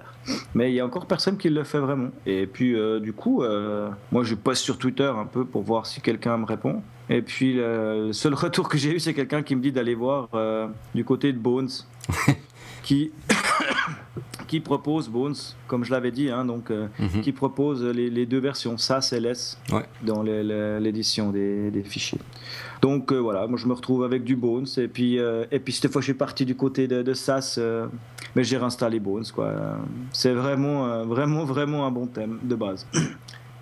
[0.55, 2.11] mais il y a encore personne qui le fait vraiment.
[2.27, 5.85] Et puis, euh, du coup, euh, moi, je poste sur Twitter un peu pour voir
[5.87, 6.81] si quelqu'un me répond.
[7.11, 10.29] Et puis, le, seul retour que j'ai eu, c'est quelqu'un qui me dit d'aller voir
[10.35, 11.71] euh, du côté de Bones,
[12.83, 13.11] qui,
[14.47, 15.35] qui propose Bones,
[15.67, 17.21] comme je l'avais dit, hein, donc, euh, Mhm.
[17.23, 19.85] qui propose les, les deux versions, SAS et LS, Ouais.
[20.03, 22.21] dans l'édition des, des fichiers.
[22.83, 25.91] Donc euh, voilà, moi je me retrouve avec du Bones, et puis, et puis cette
[25.91, 27.59] fois je suis parti du côté de, de SAS,
[28.37, 29.25] mais j'ai réinstallé Bones.
[30.13, 32.87] C'est vraiment, vraiment, vraiment un bon thème de base.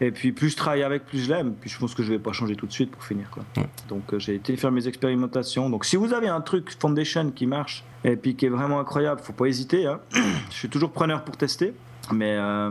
[0.00, 1.54] Et puis plus je travaille avec, plus je l'aime.
[1.60, 3.30] Puis je pense que je vais pas changer tout de suite pour finir.
[3.30, 3.44] Quoi.
[3.56, 3.68] Ouais.
[3.88, 5.70] Donc euh, j'ai été faire mes expérimentations.
[5.70, 9.20] Donc si vous avez un truc Foundation qui marche et puis qui est vraiment incroyable,
[9.22, 9.86] faut pas hésiter.
[9.86, 10.00] hein.
[10.50, 11.72] je suis toujours preneur pour tester.
[12.12, 12.70] Mais euh,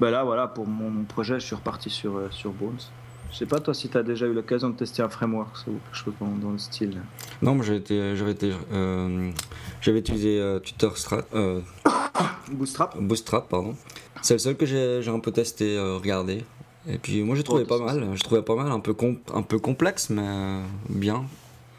[0.00, 2.76] bah là voilà, pour mon projet, je suis reparti sur, euh, sur Bones.
[3.32, 5.72] Je sais pas toi si tu as déjà eu l'occasion de tester un framework ou
[5.72, 7.00] quelque chose dans, dans le style.
[7.42, 7.82] Non, moi j'avais
[9.82, 11.24] j'avais utilisé Twitter Strat,
[12.52, 13.74] Bootstrap Bootstrap, pardon.
[14.22, 16.44] C'est le seul que j'ai, un peu testé, regardé.
[16.88, 18.94] Et puis moi j'ai trouvé pas mal, je trouvais pas mal, un peu,
[19.34, 21.24] un peu complexe, mais euh, bien.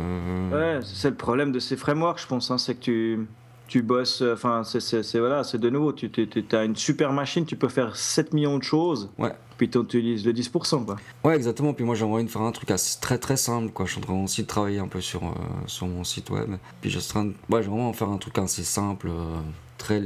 [0.01, 2.51] Euh, Ouais, c'est le problème de ces frameworks, je pense.
[2.51, 3.27] hein, c'est que tu,
[3.67, 4.21] tu bosses.
[4.21, 5.91] euh, Enfin, c'est- voilà, c'est de nouveau.
[5.93, 6.11] Tu
[6.51, 9.09] as une super machine, tu peux faire 7 millions de choses.
[9.17, 9.31] Ouais.
[9.57, 10.83] Puis tu utilises le 10%.
[10.85, 10.97] Quoi.
[11.23, 11.73] Ouais, exactement.
[11.73, 13.71] Puis moi, j'ai envie de faire un truc assez, très très simple.
[13.71, 13.85] Quoi.
[13.87, 15.29] Je suis en train aussi de travailler un peu sur, euh,
[15.65, 16.51] sur mon site web.
[16.81, 17.33] Puis je suis en train de.
[17.49, 19.35] Ouais, vraiment faire un truc assez simple, euh,
[19.79, 19.99] très,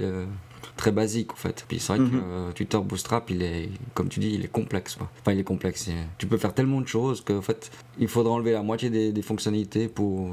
[0.82, 1.64] très basique en fait.
[1.68, 2.22] Puis c'est vrai que Mhm.
[2.26, 4.96] euh, Twitter Bootstrap, il est, comme tu dis, il est complexe.
[4.96, 5.08] Quoi.
[5.22, 5.88] Enfin, il est complexe.
[6.18, 9.22] Tu peux faire tellement de choses qu'en fait, il faudra enlever la moitié des, des
[9.22, 10.32] fonctionnalités pour,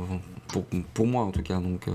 [0.48, 1.58] pour, pour moi en tout cas.
[1.61, 1.92] Donc, euh,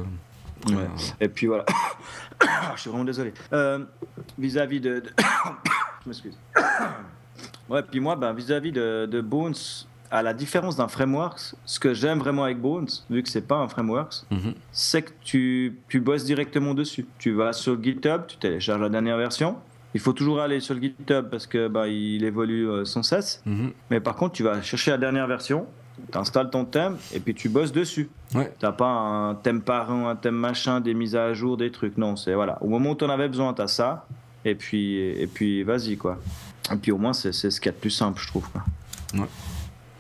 [0.62, 0.82] après, Ouais.
[0.84, 1.66] euh, Et puis voilà.
[2.76, 3.34] je suis vraiment désolé.
[3.54, 3.84] Euh,
[4.38, 5.00] Vis-à-vis de.
[5.00, 5.10] de-
[6.04, 6.38] je m'excuse.
[7.70, 9.56] ouais, puis moi, ben, vis-à-vis de, de Bones,
[10.14, 13.58] à la différence d'un framework, ce que j'aime vraiment avec Bones, vu que c'est pas
[13.58, 14.54] un framework, mhm.
[14.72, 17.08] c'est que tu, tu bosses directement dessus.
[17.18, 19.58] Tu vas sur GitHub, tu télécharges la dernière version.
[19.96, 23.42] Il faut toujours aller sur le GitHub parce que bah, il évolue euh, sans cesse.
[23.48, 23.72] Mhm.
[23.90, 25.66] Mais par contre, tu vas chercher la dernière version,
[26.12, 28.08] tu installes ton thème et puis tu bosses dessus.
[28.36, 28.54] Ouais.
[28.60, 31.98] T'as pas un thème parent, un thème machin, des mises à jour, des trucs.
[31.98, 32.62] Non, c'est voilà.
[32.62, 34.06] Au moment où tu en avais besoin, tu as ça.
[34.46, 36.20] Et puis, et puis vas-y quoi.
[36.72, 38.48] Et puis au moins, c'est c'est ce qu'il y a de plus simple, je trouve.
[38.52, 38.62] Quoi.
[39.16, 39.28] Ouais.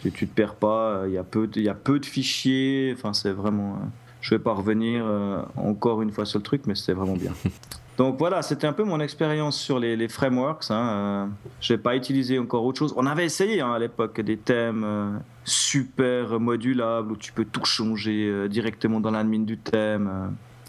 [0.04, 2.06] Tu, tu te perds pas, il y, a peu de- il y a peu de
[2.06, 2.94] fichiers.
[2.96, 3.74] Enfin, c'est vraiment.
[3.74, 3.86] euh,
[4.22, 7.32] je vais pas revenir euh, encore une fois sur le truc, mais c'était vraiment bien.
[7.98, 10.66] Donc voilà, c'était un peu mon expérience sur les, les frameworks.
[10.72, 10.89] Hein.
[10.89, 11.26] Euh,
[11.62, 12.94] je n'ai pas utilisé encore autre chose.
[12.98, 15.12] On avait essayé hein, à l'époque des thèmes euh,
[15.44, 20.28] super modulables où tu peux tout changer euh, directement dans l'admin du thème, euh,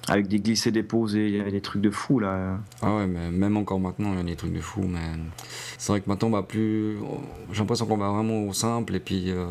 [0.09, 1.29] avec des glissés déposés.
[1.29, 2.59] Il y avait des trucs de fou là.
[2.83, 4.83] Ah ouais, mais même encore maintenant, il y a des trucs de fou.
[4.87, 5.01] Mais
[5.79, 6.97] c'est vrai que maintenant, va plus.
[7.53, 8.95] J'ai l'impression qu'on va vraiment au simple.
[8.95, 9.47] Et puis, euh,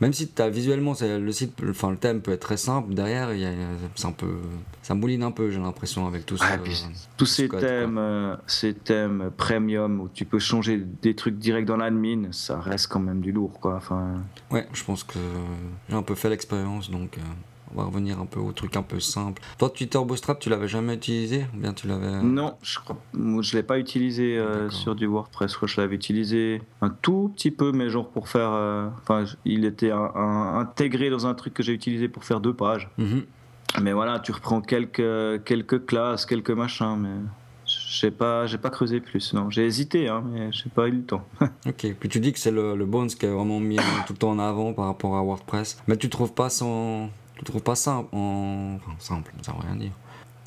[0.00, 3.32] même si as, visuellement, c'est- le site, enfin, le thème peut être très simple, derrière,
[3.34, 3.50] il y a-
[4.04, 4.26] un peu.
[4.82, 6.56] Ça mouline un peu, j'ai l'impression, avec tout ça.
[6.62, 6.84] Puis
[7.16, 11.66] Tous ces code, thèmes, euh, ces thèmes premium où tu peux changer des trucs direct
[11.68, 13.76] dans l'admin, ça reste quand même du lourd quoi.
[13.76, 14.14] Enfin,
[14.50, 15.18] Ouais, je pense que
[15.88, 17.20] j'ai un peu fait l'expérience, donc euh,
[17.74, 19.42] on va revenir un peu au truc un peu simple.
[19.58, 22.22] Toi, Twitter Bootstrap, tu l'avais jamais utilisé Ou bien tu l'avais.
[22.22, 25.50] Non, je crois, je l'ai pas utilisé euh, sur du WordPress.
[25.52, 28.50] Je crois que je l'avais utilisé un tout petit peu, mais genre pour faire.
[28.52, 32.40] euh, Enfin, il était un- un- intégré dans un truc que j'ai utilisé pour faire
[32.40, 32.88] deux pages.
[32.98, 33.24] Mhm.
[33.82, 37.16] Mais voilà, tu reprends quelques quelques classes, quelques machins, mais
[37.66, 39.34] j'ai pas j'ai pas creusé plus.
[39.34, 41.22] Non, j'ai hésité, hein, mais j'ai pas eu le temps.
[41.66, 43.76] Ok, puis tu dis que c'est le, le Bones qui est vraiment mis
[44.06, 45.76] tout le temps en avant par rapport à WordPress.
[45.86, 47.10] Mais tu trouves pas son.
[47.38, 48.76] Tu trouves pas simple en.
[48.76, 49.92] Enfin, simple, ça veut rien dire.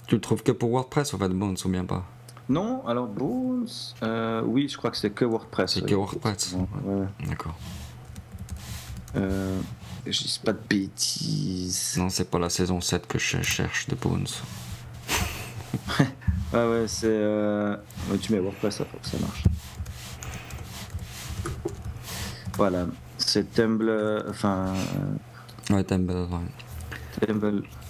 [0.07, 2.03] Tu le trouves que pour WordPress, en fait, Bones, ou bien pas?
[2.49, 3.67] Non, alors Bones,
[4.03, 5.73] euh, oui, je crois que c'est que WordPress.
[5.75, 5.89] C'est oui.
[5.89, 6.53] que WordPress.
[6.53, 7.07] Ouais, ouais.
[7.27, 7.55] D'accord.
[9.15, 9.59] Euh,
[10.05, 11.95] je dis pas de bêtises.
[11.97, 14.27] Non, c'est pas la saison 7 que je cherche de Bones.
[16.53, 17.05] Ah ouais, c'est.
[17.07, 17.77] euh,
[18.21, 19.43] tu mets WordPress ça, ça marche.
[22.57, 24.73] Voilà, c'est Tumblr, enfin,
[25.69, 26.39] Ouais, Tumblr, ouais.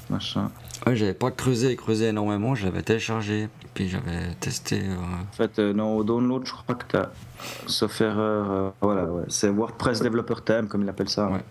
[0.10, 0.50] Machin.
[0.88, 4.82] Ouais, j'avais pas creusé, creusé énormément, j'avais téléchargé, puis j'avais testé.
[4.84, 7.10] euh, En fait, euh, non, au download, je crois que t'as,
[7.68, 11.28] sauf erreur, euh, voilà, ouais, c'est WordPress Developer Theme, comme il appelle ça.
[11.30, 11.44] Ouais.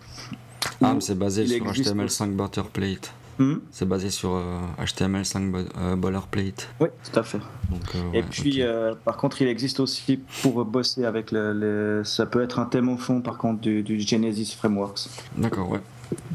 [0.81, 3.13] Ah, mais c'est basé sur existe HTML5 Boilerplate.
[3.39, 3.55] Hmm?
[3.71, 6.67] C'est basé sur euh, HTML5 bo- euh, Boilerplate.
[6.79, 7.39] oui, tout à fait.
[7.69, 8.61] Donc, Et ouais, puis,
[9.05, 12.89] par contre, il existe aussi pour bosser avec le, le- ça peut être un thème
[12.89, 15.07] au fond, par contre, du, du Genesis Frameworks,
[15.37, 15.79] D'accord, ouais.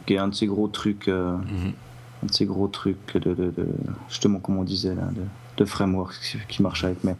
[0.06, 1.08] Qui est un de ces gros trucs.
[1.08, 1.72] euh, Mhm.
[2.22, 3.66] un de ces gros trucs de, de, de
[4.08, 5.22] justement, comme on disait, là, de,
[5.58, 6.14] de framework
[6.48, 7.04] qui marche avec.
[7.04, 7.14] Mais...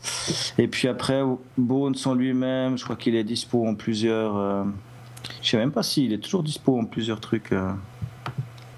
[0.59, 1.23] Et puis après,
[1.59, 4.37] Bones en lui-même, je crois qu'il est dispo en plusieurs.
[4.37, 4.65] Euh...
[5.43, 7.53] Je sais même pas s'il est toujours dispo en plusieurs trucs.
[7.53, 7.73] Euh...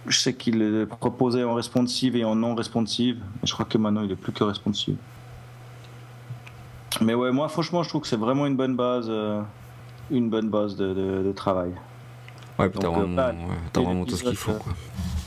[0.07, 3.19] Je sais qu'il est proposé en responsive et en non responsive.
[3.45, 4.97] Je crois que maintenant il est plus que responsive.
[7.03, 9.41] Mais ouais, moi franchement, je trouve que c'est vraiment une bonne base, euh,
[10.11, 11.71] une bonne base de, de, de travail.
[12.59, 14.53] Ouais, puis t'as vraiment, ouais, vraiment tout ce qu'il faut.
[14.53, 14.73] Quoi.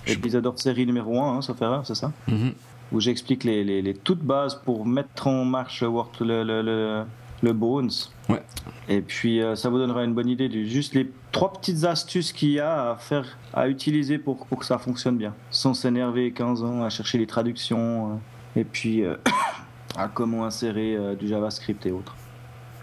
[0.07, 2.53] Épisode hors série numéro 1, hein, sauf erreur, c'est ça mm -hmm.
[2.91, 7.03] Où j'explique les, les, les, toutes bases pour mettre en marche le, le, le,
[7.41, 7.91] le Bones.
[8.27, 8.43] Ouais.
[8.89, 12.33] Et puis euh, ça vous donnera une bonne idée de juste les trois petites astuces
[12.33, 15.33] qu'il y a à faire, à utiliser pour, pour que ça fonctionne bien.
[15.51, 18.11] Sans s'énerver 15 ans à chercher les traductions.
[18.11, 18.15] Euh,
[18.55, 19.15] et puis euh,
[19.97, 22.15] à comment insérer euh, du JavaScript et autres.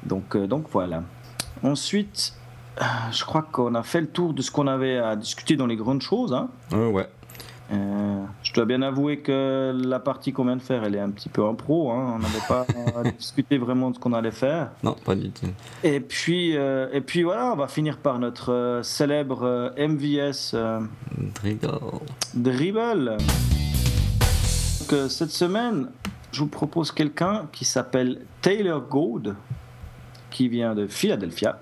[0.05, 1.03] Donc, euh, donc voilà.
[1.63, 2.35] Ensuite,
[3.13, 5.77] je crois qu'on a fait le tour de ce qu'on avait à discuter dans les
[5.77, 6.33] grandes choses.
[6.33, 6.49] Hein.
[6.73, 7.09] Euh, ouais.
[7.71, 11.11] Euh, je dois bien avouer que la partie qu'on vient de faire, elle est un
[11.11, 11.91] petit peu en pro.
[11.91, 12.15] Hein.
[12.17, 12.67] On n'avait pas
[13.19, 14.71] discuté vraiment de ce qu'on allait faire.
[14.83, 15.47] Non, pas du tout.
[15.85, 20.57] Et puis, euh, et puis voilà, on va finir par notre euh, célèbre MVS
[21.43, 21.69] Dribble.
[22.35, 23.19] Dribble.
[24.81, 25.91] Donc, cette semaine,
[26.33, 29.37] je vous propose quelqu'un qui s'appelle Taylor Gould,
[30.31, 31.59] qui vient de Philadelphia.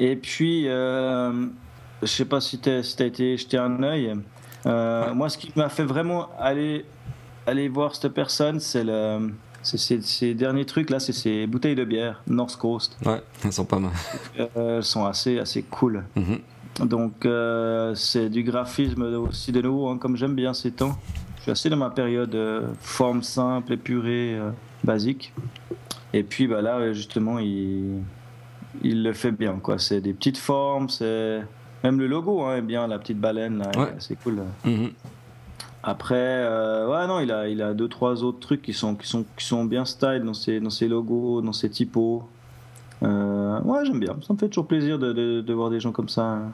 [0.00, 1.46] Et puis, euh,
[2.02, 4.14] je sais pas si tu as, si as, été jeter un œil.
[4.66, 5.14] Euh, ouais.
[5.14, 6.86] Moi, ce qui m'a fait vraiment aller,
[7.46, 9.30] aller voir cette personne, c'est le.
[9.62, 12.96] Ces, ces derniers trucs là, c'est ces bouteilles de bière North Coast.
[13.04, 13.90] Ouais, elles sont pas mal.
[14.38, 16.02] Euh, elles sont assez, assez cool.
[16.16, 16.86] Mm -hmm.
[16.86, 20.96] Donc, euh, c'est du graphisme aussi de nouveau, hein, comme j'aime bien ces temps.
[21.36, 22.34] Je suis assez dans ma période
[22.80, 24.38] forme simple, épurée,
[24.82, 25.34] basique.
[26.14, 28.02] Et puis bah, là, justement, il
[28.82, 29.54] il le fait bien.
[29.62, 29.78] quoi.
[29.78, 31.42] C'est des petites formes, c'est
[31.82, 33.94] même le logo hein, est bien, la petite baleine, là, Ouais.
[33.98, 34.42] c'est cool.
[34.64, 34.90] -hmm.
[35.82, 39.08] Après, euh, ouais, non, il a, il a deux, trois autres trucs qui sont, qui
[39.08, 42.22] sont, qui sont bien style dans ses, dans ses logos, dans ses typos.
[43.02, 44.14] Euh, ouais, j'aime bien.
[44.26, 46.52] Ça me fait toujours plaisir de, de, de voir des gens comme ça hein,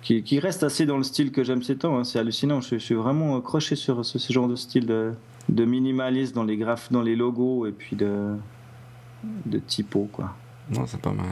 [0.00, 1.98] qui, qui, restent assez dans le style que j'aime ces temps.
[1.98, 2.04] Hein.
[2.04, 2.62] C'est hallucinant.
[2.62, 5.12] Je, je, suis vraiment croché sur ce, ce genre de style de,
[5.50, 8.34] de minimalisme dans les graphes, dans les logos et puis de,
[9.44, 10.34] de typos, quoi.
[10.70, 11.26] Non, c'est pas mal.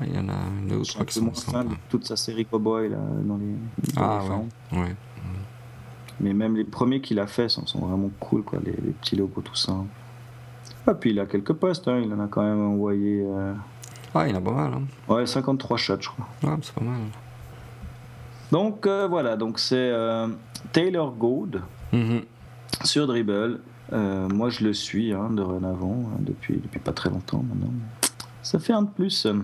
[0.00, 1.64] Ouais, il y en a deux ou trois qui sont sympas.
[1.90, 3.54] Toute sa série Cowboy là, dans les.
[3.94, 4.84] Dans ah les ouais.
[4.84, 4.96] ouais.
[6.20, 9.16] Mais même les premiers qu'il a fait sont, sont, vraiment cool, quoi, les, les petits
[9.16, 9.88] logos tout simples.
[10.86, 13.24] Ah, puis il a quelques postes, hein, il en a quand même envoyé.
[13.26, 13.52] Euh...
[14.14, 14.72] Ah, il en a pas mal.
[14.74, 14.82] Hein.
[15.12, 16.28] Ouais, 53 shots, je crois.
[16.42, 17.00] Ouais, c'est pas mal.
[18.50, 20.28] Donc euh, voilà, donc c'est euh,
[20.72, 22.22] Taylor Gould mm -hmm.
[22.84, 23.60] sur Dribble.
[23.92, 27.72] Moi, je le suis hein, dorénavant, hein, depuis, depuis pas très longtemps maintenant.
[28.42, 29.26] Ça fait un de plus.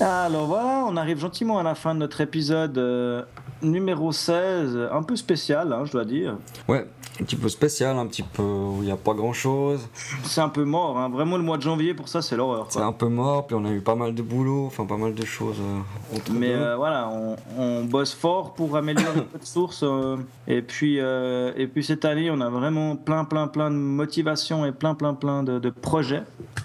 [0.00, 3.22] Alors voilà, on arrive gentiment à la fin de notre épisode euh,
[3.62, 6.36] numéro 16, un peu spécial, hein, je dois dire.
[6.66, 6.88] Ouais,
[7.22, 9.88] un petit peu spécial, un petit peu où il n'y a pas grand chose.
[10.24, 11.08] C'est un peu mort, hein.
[11.08, 12.66] vraiment le mois de janvier pour ça c'est l'horreur.
[12.68, 15.14] C'est un peu mort, puis on a eu pas mal de boulot, enfin pas mal
[15.14, 15.58] de choses.
[15.60, 19.84] Euh, Mais euh, voilà, on, on, bosse fort pour améliorer notre source.
[19.84, 20.16] Euh,
[20.48, 24.72] et, puis, et puis cette année, on a vraiment plein, plein, plein de motivation et
[24.72, 26.24] plein, plein, plein de, de projets.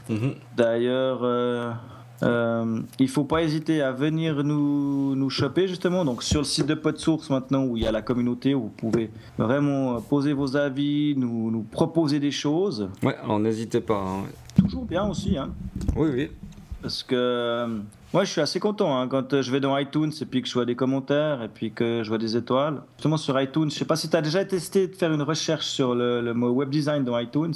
[0.09, 0.33] Mm -hmm.
[0.55, 1.19] D'ailleurs.
[2.23, 6.05] Euh, il faut pas hésiter à venir nous, nous choper justement.
[6.05, 8.69] Donc sur le site de PodSource maintenant où il y a la communauté où vous
[8.69, 12.89] pouvez vraiment poser vos avis nous, nous proposer des choses.
[13.03, 14.23] Ouais alors n'hésitez pas hein.
[14.59, 15.49] toujours bien aussi hein.
[15.95, 16.31] oui oui.
[16.81, 17.67] Parce que euh,
[18.13, 20.53] moi je suis assez content hein, quand je vais dans iTunes et puis que je
[20.53, 22.81] vois des commentaires et puis que je vois des étoiles.
[22.97, 25.67] Justement sur iTunes je sais pas si tu as déjà testé de faire une recherche
[25.67, 27.53] sur le, le mot web design dans iTunes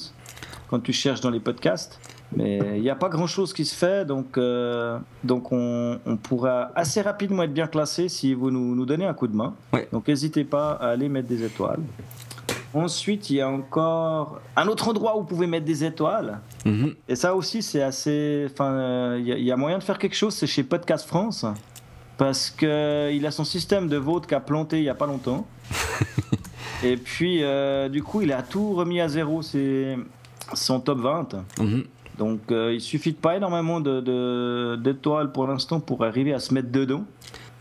[0.72, 2.00] quand tu cherches dans les podcasts
[2.36, 6.18] mais il n'y a pas grand chose qui se fait, donc, euh, donc on, on,
[6.18, 9.54] pourra assez rapidement être bien classé si vous nous, nous donnez un coup de main.
[9.74, 9.88] Ouais.
[9.92, 11.82] Donc n'hésitez pas à aller mettre des étoiles.
[12.74, 16.40] Ensuite, il y a encore un autre endroit où vous pouvez mettre des étoiles.
[16.64, 16.96] Mm -hmm.
[17.10, 18.48] Et ça aussi, c'est assez.
[18.50, 21.46] Enfin, il y, y, a moyen de faire quelque chose, c'est chez Podcast France.
[22.18, 25.46] Parce qu'il a son système de vote qui a planté il n'y a pas longtemps.
[26.84, 29.98] Et puis, euh, du coup, il a tout remis à zéro, c'est
[30.56, 31.34] son top 20.
[31.60, 31.84] Mm -hmm.
[32.18, 36.40] Donc euh, il suffit de pas énormément d'étoiles de, de, pour l'instant pour arriver à
[36.40, 37.04] se mettre dedans.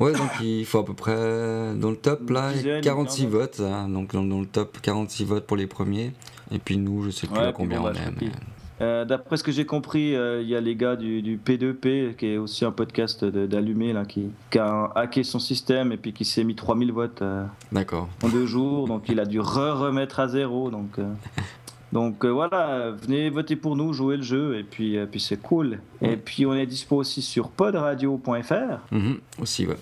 [0.00, 3.60] Ouais, donc il faut à peu près dans le top là, dizaine, 46 votes.
[3.60, 6.12] Hein, donc dans, dans, le top 46 votes pour les premiers.
[6.50, 8.22] Et puis nous, je sais plus ouais, à combien on bah, est.
[8.22, 8.32] Mais...
[8.80, 12.16] Euh, D'après ce que j'ai compris, il euh, y a les gars du, du, P2P,
[12.16, 16.24] qui est aussi un podcast d'allumé, qui, qui, a hacké son système et puis qui
[16.24, 17.22] s'est mis 3000 votes
[17.70, 18.08] D'accord.
[18.22, 18.88] en deux jours.
[18.88, 20.70] Donc il a dû re-remettre à zéro.
[20.70, 20.96] Donc
[21.92, 25.40] donc euh, voilà, venez voter pour nous, jouer le jeu, et puis, euh, puis c'est
[25.40, 25.80] cool.
[26.00, 28.78] Et puis on est dispo aussi sur podradio.fr.
[28.92, 29.76] -hmm, aussi, ouais.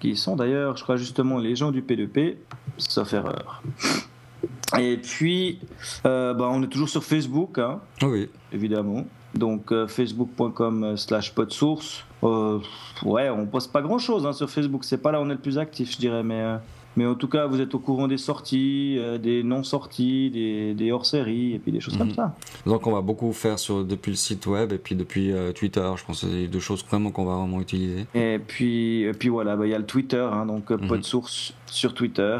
[0.00, 2.36] qui sont d'ailleurs, je crois justement, les gens du P2P,
[2.78, 3.62] sauf erreur.
[4.78, 5.58] Et puis,
[6.06, 8.28] euh, bah, on est toujours sur Facebook, hein, Ah oui.
[8.52, 9.04] évidemment.
[9.34, 12.04] Donc, facebook.com slash podsource.
[12.22, 14.84] Ouais, on poste pas grand-chose hein, sur Facebook.
[14.84, 16.22] C'est pas là où on est le plus actif, je dirais.
[16.22, 16.42] Mais,
[16.96, 20.90] mais en tout cas, vous êtes au courant des sorties, euh, des non-sorties, des, des
[20.92, 22.14] hors-séries, et puis des choses comme Mhm.
[22.14, 22.34] ça.
[22.66, 25.88] Donc on va beaucoup faire sur, depuis le site web et puis depuis euh, Twitter.
[25.96, 28.06] Je pense que c'est deux choses vraiment qu'on va vraiment utiliser.
[28.14, 30.88] Et puis, et puis voilà, bah, il y a le Twitter, hein, donc euh, Mhm.
[30.88, 32.38] PodSource sur Twitter.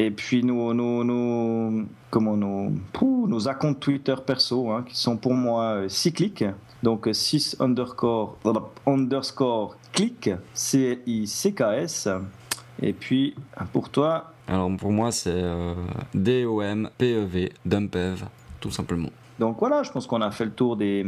[0.00, 5.16] Et puis nos, nos, nos, comment, nos, pouh, nos accounts Twitter perso, hein, qui sont
[5.16, 6.44] pour moi cycliques.
[6.84, 8.36] Donc 6 underscore,
[8.86, 12.08] underscore click, C-I-C-K-S.
[12.82, 13.34] Et puis
[13.72, 15.74] pour toi, Alors pour moi c'est euh,
[16.14, 18.24] D-O-M-P-E-V, Dumpev,
[18.60, 19.10] tout simplement.
[19.38, 21.06] donc voilà, je pense qu'on a fait le tour des,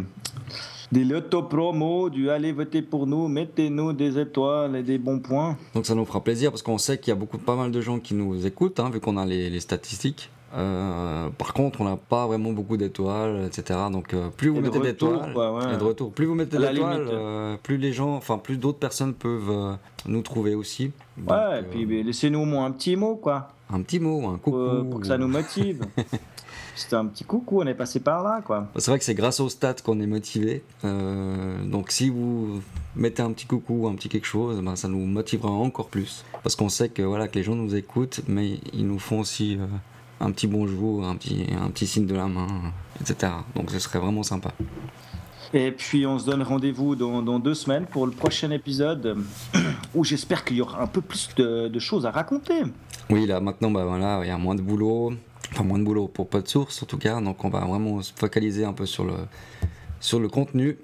[0.92, 5.56] des loto promos, du allez voter pour nous, mettez-nous des étoiles et des bons points.
[5.74, 7.80] Donc ça nous fera plaisir parce qu'on sait qu'il y a beaucoup, pas mal de
[7.80, 10.30] gens qui nous écoutent, hein, vu qu'on a les, les statistiques.
[10.52, 13.78] Euh, par contre, on n'a pas vraiment beaucoup d'étoiles, etc.
[13.92, 15.74] Donc euh, plus vous Et mettez d'étoiles, quoi, ouais.
[15.74, 19.14] et de retour, plus vous mettez d'étoiles, euh, plus les gens, enfin plus d'autres personnes
[19.14, 20.90] peuvent nous trouver aussi.
[21.16, 23.48] Donc, Ouais, et puis laissez-nous au moins un petit mot, quoi.
[23.72, 24.84] un petit mot, un coucou.
[24.90, 25.84] pour que ça nous motive.
[26.74, 28.68] C'était un petit coucou, on est passé par là, quoi.
[28.76, 30.64] C'est vrai que c'est grâce aux stats qu'on est motivé.
[30.82, 32.60] Donc si vous
[32.96, 36.24] mettez un petit coucou, un petit quelque chose, ben, ça nous motivera encore plus.
[36.42, 39.58] Parce qu'on sait que voilà que les gens nous écoutent, mais ils nous font aussi
[40.20, 42.46] un petit bonjour, un petit, un petit signe de la main,
[43.00, 43.33] etc.
[43.56, 44.52] Donc ce serait vraiment sympa.
[45.52, 49.16] Et puis on se donne rendez-vous dans, dans deux semaines pour le prochain épisode
[49.94, 52.62] où j'espère qu'il y aura un peu plus de, de choses à raconter.
[53.09, 55.12] Oui, là maintenant, bah, voilà, il y a moins de boulot.
[55.52, 57.20] Enfin, moins de boulot pour pas de source en tout cas.
[57.20, 59.14] Donc on va vraiment se focaliser un peu sur le,
[59.98, 60.78] sur le contenu.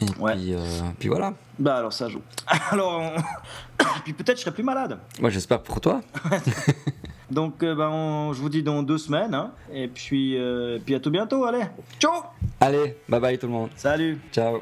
[0.00, 0.34] Et Ouais.
[0.36, 0.60] puis, euh,
[0.98, 1.34] puis voilà.
[1.58, 2.20] Bah alors ça joue.
[2.70, 4.98] Alors, on- puis peut-être je serai plus malade.
[5.20, 6.00] Moi j'espère pour toi.
[7.30, 9.34] Donc euh, on- je vous dis dans deux semaines.
[9.34, 9.50] hein.
[9.72, 11.64] Et puis, euh, puis à tout bientôt, allez.
[11.98, 12.12] Ciao
[12.60, 13.70] Allez, bye bye tout le monde.
[13.76, 14.60] Salut Ciao.